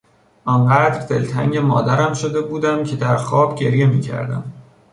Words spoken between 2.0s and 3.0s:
شده بودم که